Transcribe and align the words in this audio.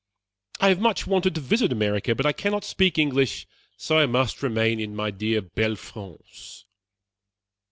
I 0.59 0.69
have 0.69 0.79
much 0.81 1.05
wanted 1.05 1.35
to 1.35 1.41
visit 1.41 1.71
America; 1.71 2.15
but 2.15 2.25
I 2.25 2.31
cannot 2.33 2.63
speak 2.63 2.97
English, 2.97 3.45
so 3.77 3.99
I 3.99 4.07
must 4.07 4.41
remain 4.41 4.79
in 4.79 4.95
my 4.95 5.11
dear 5.11 5.41
belle 5.43 5.75
France." 5.75 6.65